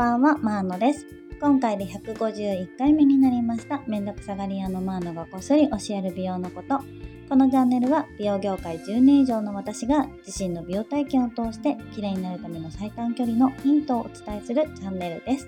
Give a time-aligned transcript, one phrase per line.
[0.00, 1.06] ばんは、マーノです。
[1.42, 6.80] 今回で151回目になりました、めんどくさがり屋のマーノがこっそり教える美容のこと。
[7.28, 15.46] このチャンネルは美容業界10年以上の私が自身の美容体験を通して綺麗になるための最短距離のヒントをお伝えするチャンネルです。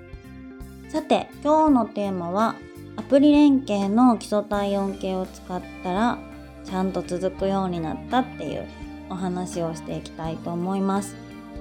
[0.91, 2.55] さて、今日のテーマは
[2.97, 6.19] アプリ連携の基礎体温計を使ったら
[6.67, 8.67] ちゃんと続くようになったっていう
[9.09, 11.17] お話をしていきたいと思います。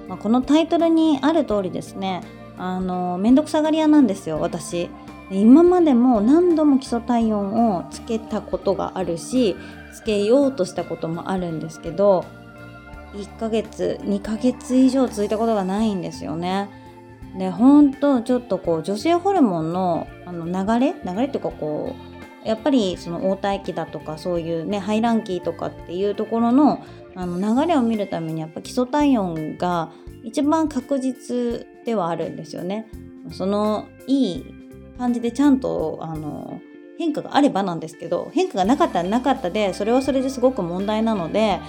[0.08, 2.20] まあ、このタイトルにある通りですね、
[2.62, 4.88] あの、めんどくさがり屋なんですよ、私。
[5.32, 9.56] 今までも何度も基礎体温をつけたことがあるし、
[9.92, 12.24] つけようとしたこともあるんですけど、
[13.14, 16.68] 1ヶ月、2ヶ月以上続いたことがないんですよね。
[17.36, 20.94] で、ほんとちょっとこう女性ホルモンのあの流れ？
[21.04, 21.96] 流れっていうかこ
[22.44, 26.84] う、やっぱりその応体期だとかそういうね排卵期とかっていうところの
[27.16, 29.90] あの流れを見るためにやっぱ基礎体温が
[30.22, 32.86] 一番確実ではあるんですよね。
[33.30, 34.54] そのいい
[34.98, 36.60] 感じでちゃんとあの
[36.98, 41.60] 変化があればなんですけど変化がなかったらなかったでそれはそれですごく問題なので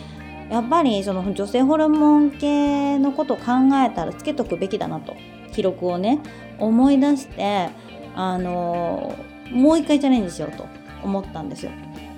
[0.49, 3.43] やっぱりその女性ホルモン系のことを考
[3.85, 5.15] えたらつけとくべきだなと
[5.53, 6.19] 記録をね
[6.59, 7.69] 思い出して
[8.15, 9.15] あの
[9.51, 10.65] もう一回チャレンジしようと
[11.03, 11.71] 思ったんですよ。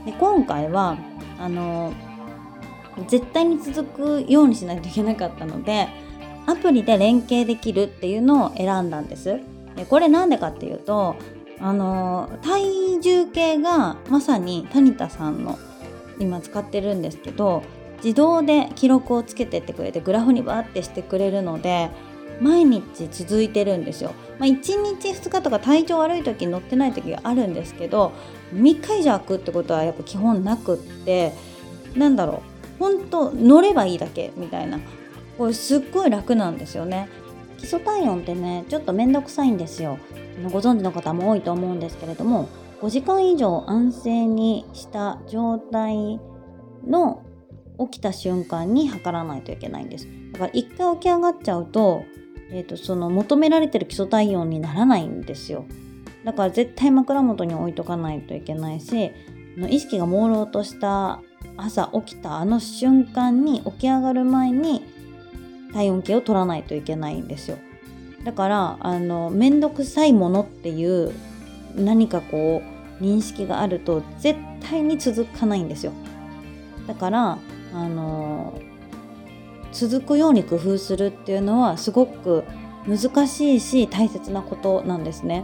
[0.05, 0.97] で今回は
[1.39, 1.93] あの
[3.07, 5.87] 絶対に続くようにしないといけなかったので
[6.47, 9.39] アプリで連携できるっていうのを選んだんです。
[9.75, 11.15] でこれなんでかっていうと
[11.59, 15.57] あの体重計がまさにタニタさんの
[16.19, 17.63] 今使ってるんですけど
[18.03, 21.89] 自動で記録をつけてってくれてグラフにバーってしてくれるので
[22.41, 24.11] 毎日続いてるんですよ。
[24.39, 28.11] まあ、1日2日とか体調悪い時乗ってない時があるんですけど
[28.53, 31.33] 3日以上空くってことはやっぱ基本なくって
[31.95, 32.43] なんだろ
[32.77, 34.79] う本当乗ればいいだけみたいな
[35.37, 37.09] これすっごい楽なんですよね。
[37.57, 39.97] 基礎体温ってねちょっとめんどくさいんですよ。
[40.51, 42.49] ご存知の方も多いと思うんですけれども
[42.81, 46.19] 5時間以上安静にした状態
[46.85, 47.23] の
[47.79, 50.07] 起きた瞬間に測らないといけないんです。
[50.33, 52.03] だから一回起き上がっちゃうと
[52.51, 55.65] えーと、その求められてる基礎体温にならないんですよ
[56.23, 59.11] だから絶対枕元に置いとかないといけないし
[59.69, 61.21] 意識が朦朧とした
[61.57, 64.83] 朝起きたあの瞬間に起き上がる前に
[65.75, 67.57] 体温計を取らないといけないんですよ
[68.23, 71.13] だからあの面倒くさいものっていう
[71.75, 72.63] 何かこ
[72.99, 75.91] う認識があると絶対に続かないんですよ
[76.87, 77.37] だから
[77.73, 78.57] あの
[79.73, 82.45] 続くように工夫するっていうのはすごく
[82.87, 85.43] 難しいし大切なことなんですね。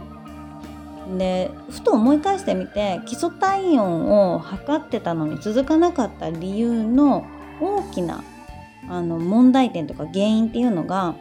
[1.18, 7.26] でふと思い返してみて基礎体温を測ってたのに続かなかった理由の
[7.60, 8.22] 大きな
[8.88, 11.14] あの問題点とか原因っていうのが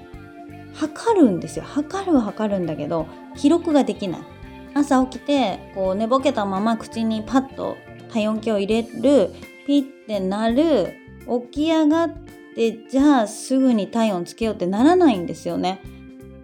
[0.74, 4.22] 測るんですよ測るは測るんだけど記録ができない
[4.74, 7.78] 朝起きてこう寝ぼけたまま口にパッと
[8.12, 9.32] 体温計を入れる
[9.68, 10.94] ピッてなる
[11.52, 12.10] 起き上がっ
[12.56, 15.82] でじゃあすぐに体温つけようってならないんですよね。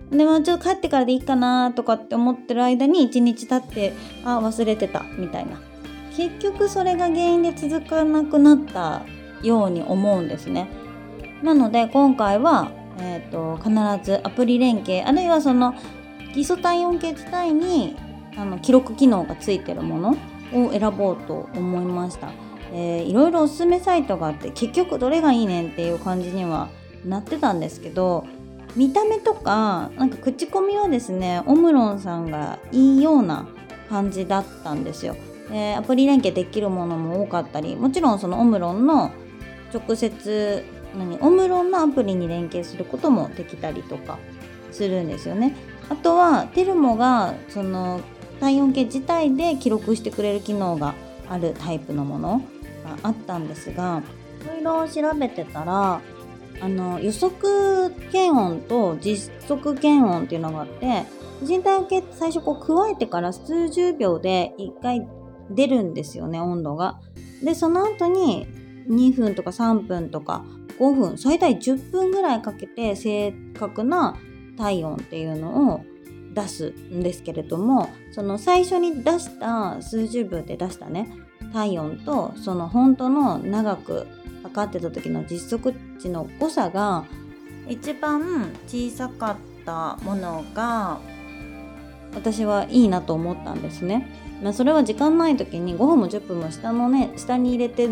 [0.10, 5.60] でまあちょっと帰ってからでいいかなとかって思ってる間に1日経ってあ忘れてたみたいな
[6.16, 9.02] 結局それが原因で続かなくなった
[9.44, 10.70] ように思うんですね。
[11.44, 15.76] なので今回は、えーと、必ずアプリ連携あるいはその
[16.34, 17.96] 基礎体温計自体に
[18.36, 20.18] あの記録機能がついてるもの
[20.54, 22.30] を選ぼうと思いました。
[22.74, 26.68] えー、いろいろおすすめサイトがあって結局どれがいいねんっていう感じには
[27.06, 28.26] なってたんですけど
[28.76, 33.48] 見た目とかなんか口コミはですねオムロンさんがいいような
[33.90, 35.16] 感じだったんですよ。
[35.50, 39.12] でアプリ連携できるものも多かったりもちろんそのオムロンの
[39.74, 40.66] 直接
[40.98, 44.18] 何オムロンのアプリに連携することもできたりとか
[44.72, 45.56] するんですよね。
[45.90, 48.02] あとはテルモがその
[48.40, 50.96] 体温計自体で記録してくれる機能が
[51.30, 52.42] あるタイプのもの
[52.84, 54.04] があったんですが
[54.42, 56.02] いろいろ調べてたら
[56.60, 61.06] あの予測検温と実測検温っていうのがあって
[61.44, 65.08] 人体受け最初こう加えてから数十秒で1回
[65.52, 67.00] 出るんですよね温度が。
[67.44, 68.48] でその後に
[68.90, 70.44] 2分とか3分とか
[70.80, 74.16] 5分最大10分ぐらいかけて正確な
[74.58, 75.86] 体温っていうのを
[76.34, 81.12] 出すんですけれどもその最初に出した数十秒で出したね
[81.54, 84.08] 体温とその本当の長く
[84.44, 87.06] 測ってた時の実測値の誤差が
[87.68, 89.36] 一番小さかっ
[89.66, 91.00] たものが
[92.14, 94.08] 私はいいなと思ったんですね。
[94.42, 97.90] まあ、それは時間ない時に5分も10分も下のね下に入れて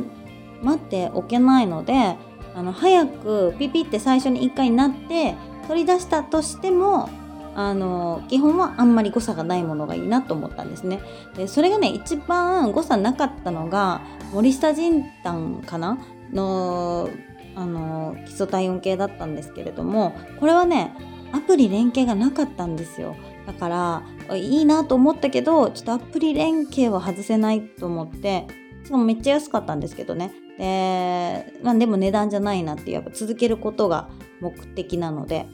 [0.61, 2.15] 待っておけないので
[2.55, 5.35] あの早くピピって最初に1回なって
[5.67, 7.09] 取り出したとしても
[7.53, 11.01] あの基本はあんまり誤差がないものがいいなと思ったんですね。
[11.35, 14.01] でそれがね一番誤差なかったのが
[14.33, 15.97] 森下仁丹かな？
[16.33, 17.09] の
[17.55, 20.93] あの基礎体温計だったんですけれどもこれはね
[21.31, 23.15] アプリ連携がなかったんですよ。
[23.47, 28.47] だからいいなと思ったけどちょっとアプリ連携は外せないと思って
[28.83, 30.33] しかもめっちゃ安かったんですけどね。
[30.57, 34.09] で,、まあ、でも値段じゃないなってやっぱ続けることが
[34.41, 35.45] 目的なので。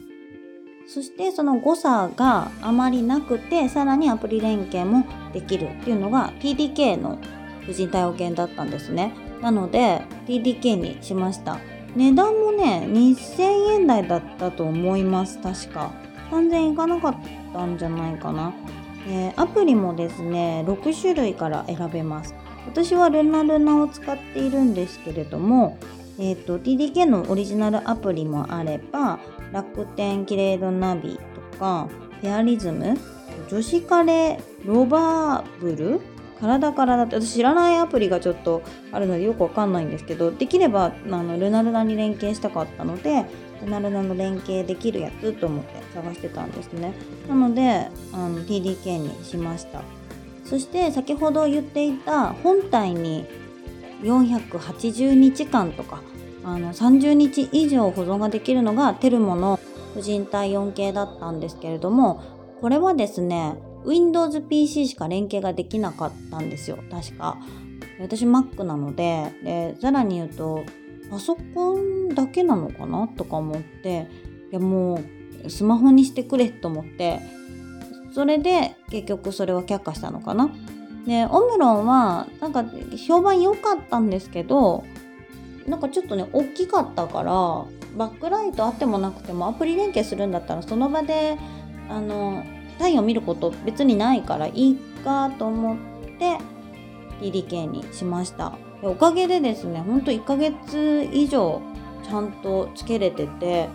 [0.86, 7.18] そしてその誤差があまりなくてさらにアプリ連携もできるっていうのが TDK の
[7.64, 9.14] 婦人対応券だったんですね。
[9.40, 11.58] なので TDK にしました。
[11.94, 13.42] 値段もね2000
[13.74, 15.92] 円台だったと思います確か。
[16.30, 17.16] 3000円いかなかっ
[17.52, 18.52] たんじゃないかな、
[19.36, 22.34] アプリもですね6種類から選べます。
[22.66, 25.78] 私はルナルナを使っているんですけれども、
[26.18, 29.18] えーと、TDK のオリジナルアプリもあれば
[29.52, 31.18] 楽天キレイドナビ
[31.52, 31.88] とか
[32.20, 32.96] フェアリズム
[33.48, 36.00] 女子カレーロバーブル
[36.40, 43.24] 体からだって私知らないアプリがちょっとあるのでよくわかんないんですけどできればあのルナルナに連携したかったので
[43.62, 46.94] ルナルナの連携できるやつと思って探してたんですね。
[47.28, 49.82] なのであの TDK にしました。
[50.52, 53.24] そして先ほど言っていた本体に
[54.02, 56.02] 480日間とか
[56.44, 59.58] あの30日以上保存ができるのがテルモの
[59.94, 62.22] 婦人体温計だったんですけれども
[62.60, 63.56] これはですね
[63.86, 66.78] Windows PC しか連携ができなかったんですよ。
[66.90, 67.38] 確か。
[67.98, 70.64] 私 Mac なのででさらに言うと
[71.10, 73.08] パソコンだけなのかな？
[73.08, 74.06] とか思って
[74.50, 75.00] いやも
[75.46, 77.20] うスマホにしてくれと思って
[78.12, 80.50] それで結局それは却下したのかな。
[81.06, 82.64] でオムロンはなんか
[83.08, 84.84] 評判良かったんですけど
[85.66, 87.32] なんかちょっとね大きかったから
[87.96, 91.36] バックライトあってもなくてもアプリ連携するんだったらその場で
[91.88, 92.44] あの
[92.78, 95.76] 体を見ること別にないからいいかと思っ
[96.18, 96.38] て
[97.20, 98.52] TDK にしました。
[98.82, 101.60] おかげでですねほんと1ヶ月以上
[102.04, 103.68] ちゃんとつけれてて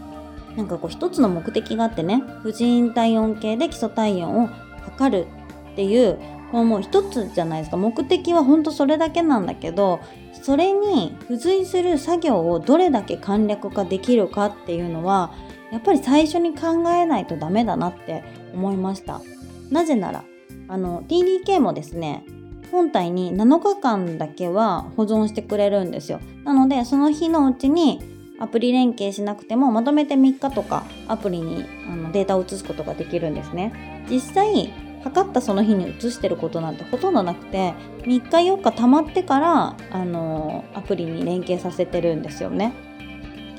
[0.58, 4.48] なんかこう一つの目的があってね婦人体温計で基礎体温を
[4.82, 5.28] 測る
[5.72, 6.20] っていう
[6.52, 7.78] こうもう一つじゃないですか。
[7.78, 10.00] 目的はほんとそれだけなんだけど
[10.42, 15.32] それに付随する作業をどれだけ簡略化できるかっていうのは
[15.72, 18.24] やっぱり最初に考えないとダメだなって
[18.54, 19.22] 思いました。
[19.70, 20.24] なぜなら
[20.70, 22.26] あの TDK もですね
[22.72, 26.20] 本体に7日間だけは保存してくれるんですよ。
[26.44, 34.06] なのでその日のうちにアプリ連携しなくてもまとめて3日とかアプリにあのデータを移すことができるんですね。
[34.10, 34.74] 実際
[35.04, 42.74] 測ったその日に移してることなんてほとんどなくて3日4日溜まってからあのアプリに連携させてるんですよね。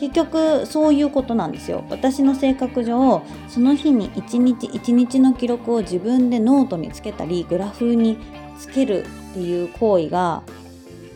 [0.00, 1.84] 結局そういうことなんですよ。
[1.90, 8.16] 私の性格上その日に一日一日の記録を自分でノートにつけたりグラフに
[8.58, 10.42] つけるっていう行為が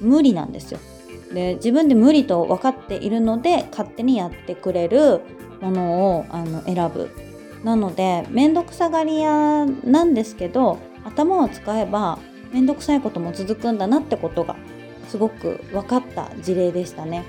[0.01, 0.81] 無理なんですよ。
[1.33, 5.21] で自分で無理と分かっているので勝手にやってくれる
[5.61, 7.11] ものをあの選ぶ
[7.65, 12.19] なので面倒くさがり屋なんですけど頭を使えば
[12.53, 14.57] 面倒くさいことも続くんだなってことが
[15.09, 17.25] すごく分かった事例でしたね。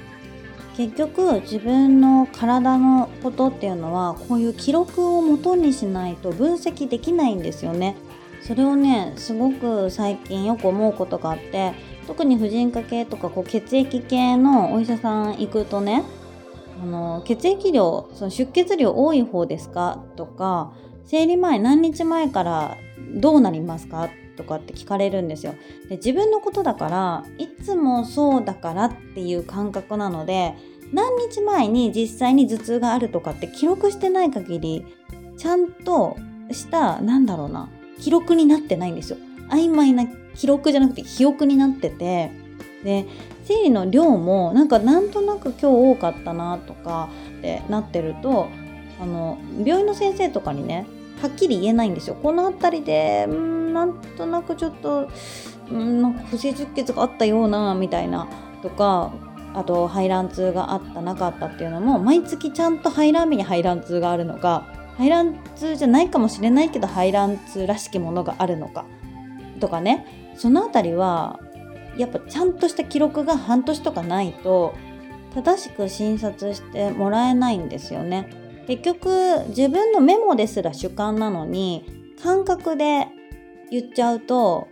[0.76, 7.96] 結局自分の体のことっていうのはこういう記録を元にしないと分析できないんですよね。
[8.42, 16.04] それをねすごく最近よく思うことがあって特に婦人科系とかこう血液系のお医者さん行くとね
[16.82, 20.74] あの血液量その出血量多い方ですかとか
[21.06, 22.78] 生理前何日前から
[23.16, 25.54] どうなりますかとかって聞かれるんですよ。
[25.90, 30.56] で自分のことだからいつもそうだからっていう感覚なので
[30.92, 34.86] 何日前に実際に頭痛があるとかって記録してない限り
[35.38, 36.18] ちゃんと
[36.52, 37.70] したなんだろうな
[38.00, 39.18] 記録になってないんですよ。
[39.50, 42.32] 曖昧な記録じゃなくて記憶になってて
[42.84, 43.06] で
[43.46, 47.10] 生理の量もなんかなんとなく今日多かったなとか
[47.40, 48.48] ってなってると
[49.02, 50.86] あの病院の先生とかにね
[51.22, 52.16] はっきり言えないんですよ。
[52.22, 55.10] この辺りでんなんとなくちょっと
[55.72, 58.28] んなんか不正出血があったようなみたいな
[58.62, 59.14] とか
[59.54, 64.66] あと排卵痛があったなかったっていうのも毎月ちゃんと排卵日に排卵痛があるのか
[64.98, 68.86] 排卵痛じゃないかもしれないけど排卵痛らしきものがあるのか
[69.60, 71.40] とかねその辺りは
[71.98, 74.76] やっぱちゃんとした記録が半年とかないと
[75.34, 78.30] 正しく診察してもらえないんですよね。
[78.68, 79.10] 結局
[79.50, 81.86] 自分のメモですら主観なのに
[82.22, 83.08] 感覚で
[83.70, 84.68] 言っちゃうと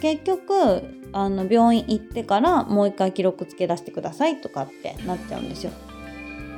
[0.00, 5.72] 結局あの病院行ってからもう一回記録付け出してくださいとかってなっちゃうんですよ。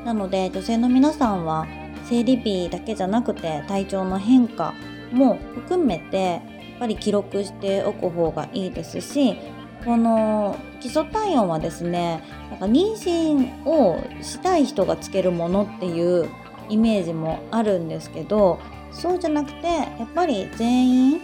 [0.04, 1.66] なので女性の皆さんは
[2.04, 4.72] 生理日だけじゃなくて体調の変化
[5.12, 6.40] も含めて
[6.76, 9.36] っぱり記録しておく方がいいですし
[9.84, 16.28] この基礎体温はですねなんか妊娠をしたい人がつけるものっていう
[16.68, 18.58] イメージもあるんですけど
[18.92, 21.20] そうじゃなくてやっぱり全員、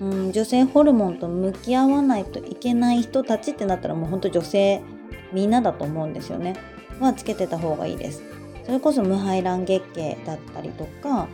[0.00, 4.82] うん、女性ホルモンと向き合わないといけない人たちってなったらもうほんと女性
[5.32, 6.56] みんなだと思うんですよね。
[7.00, 8.22] はつけてた方がいいです。
[8.64, 11.26] それこそ無排卵月経だったりとか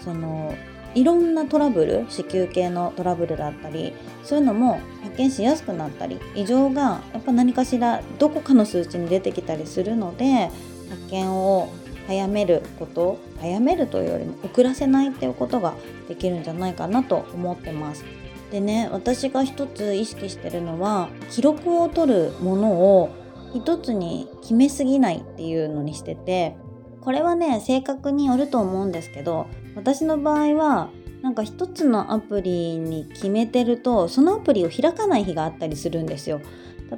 [0.00, 0.54] その
[0.96, 3.92] いろんなトラブル子宮系のトラブルだったり
[4.24, 10.50] そういうのも発見しやすくなったり異常がやっぱ何かしらどこかの数値に出てきたりするので
[10.88, 11.70] 発見を
[12.06, 15.74] 早めること早めるというよりも遅らせないっていうことが
[16.08, 18.04] できるんじゃないかなと思ってます。
[18.50, 23.10] でね私が一つ意識してるのは記録を取るものを
[23.52, 26.56] 一つに決めすぎないっていうのにしてて
[27.02, 30.90] これはね性格によると思うんですけど私の場合は
[31.22, 36.40] なんか一つのアプリに決めてるとそのアプリを開かない日があったりするんですよ。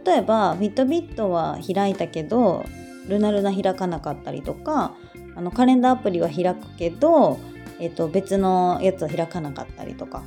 [0.05, 2.65] 例えばフィットビットは開いたけど
[3.09, 4.95] ルナルナ開かなかったりとか
[5.35, 7.39] あのカレンダーアプリは開くけど、
[7.81, 10.23] えっと、別のやつは開かなかったりとか。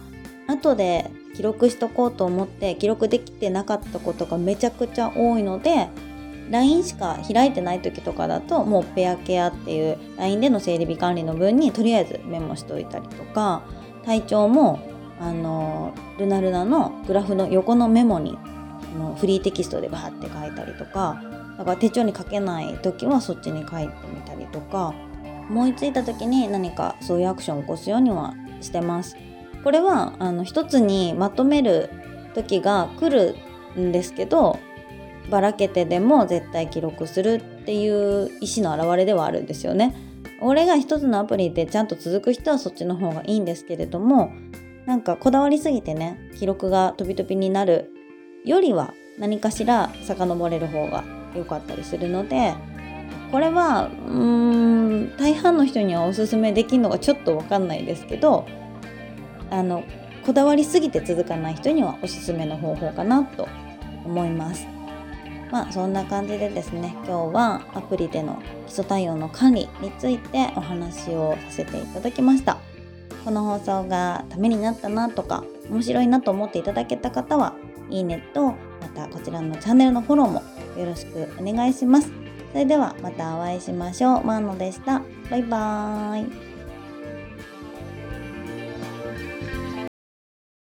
[0.48, 5.88] 後で記録しとこうと思って記録できてなかったことがめちゃくちゃ多いので
[6.52, 13.64] LINE しか開いてない時とかだともうペアケアっていう LINE での生理日管理の分にとりあえずメモしといたりとか
[14.04, 14.80] 体調も
[15.20, 21.22] あのルナルナのグラフの横のメモにあのフリーテキストでバーって書いたりとか
[21.58, 24.94] だから手帳に書けない時はそっちに書いてみたりとか
[25.50, 29.16] 思いついた時に何かそういうアクションを起こすようにはしてます。
[29.64, 31.90] これはあの一つにまとめる
[32.34, 33.36] 時が来る
[33.80, 34.58] んですけど
[35.32, 39.96] ばらけてでも絶対記録するっていう意思の表れではあるんですよね。
[40.42, 44.32] 俺が一つのアプリでちゃんと続く人はそっちの方がいいんですけれども
[44.86, 47.92] なんかこだわりすぎてね記録が飛び飛びになる
[48.44, 51.04] よりは何かしら遡れる方が
[51.36, 52.56] 良かったりするので
[53.32, 58.48] これはうーん大半の人にはおすすめできるのがちょっと分かんないですけど
[59.52, 59.84] あの
[60.26, 63.48] こだわりすぎて続かない人にはおすすめの方法かなと
[64.06, 64.81] 思います。
[65.52, 72.58] まあそんな感じでですね今日はアプリでの基礎対応の管理についてお話をさせていただきました。
[73.24, 77.54] この放送がためになったなとか面白いなと思っていただけた方は
[77.90, 78.56] いいねとま
[78.96, 80.44] たこちらのチャンネルのフォローも
[80.80, 82.12] よろしくお願いします。
[82.52, 84.24] それではまたお会いしましょう。
[84.24, 85.02] マーノでした。
[85.30, 86.51] バイバーイ。